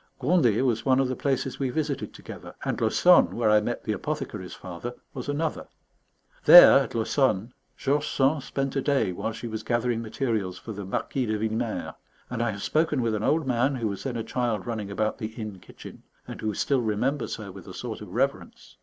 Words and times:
Gondet 0.19 0.65
was 0.65 0.83
one 0.83 0.99
of 0.99 1.07
the 1.09 1.15
places 1.15 1.59
we 1.59 1.69
visited 1.69 2.11
together; 2.11 2.55
and 2.65 2.79
Laussonne, 2.81 3.35
where 3.35 3.51
I 3.51 3.61
met 3.61 3.83
the 3.83 3.91
apothecary's 3.91 4.55
father, 4.55 4.95
was 5.13 5.29
another. 5.29 5.67
There, 6.45 6.79
at 6.79 6.95
Laussonne, 6.95 7.53
George 7.77 8.09
Sand 8.09 8.41
spent 8.41 8.75
a 8.75 8.81
day 8.81 9.11
while 9.11 9.31
she 9.31 9.47
was 9.47 9.61
gathering 9.61 10.01
materials 10.01 10.57
for 10.57 10.73
the 10.73 10.85
"Marquis 10.85 11.27
de 11.27 11.37
Villemer"; 11.37 11.93
and 12.31 12.41
I 12.41 12.49
have 12.49 12.63
spoken 12.63 13.03
with 13.03 13.13
an 13.13 13.21
old 13.21 13.45
man, 13.45 13.75
who 13.75 13.89
was 13.89 14.01
then 14.01 14.17
a 14.17 14.23
child 14.23 14.65
running 14.65 14.89
about 14.89 15.19
the 15.19 15.27
inn 15.39 15.59
kitchen, 15.59 16.01
and 16.27 16.41
who 16.41 16.55
still 16.55 16.81
remembers 16.81 17.35
her 17.35 17.51
with 17.51 17.67
a 17.67 17.73
sort 17.75 18.01
of 18.01 18.11
reverence. 18.11 18.77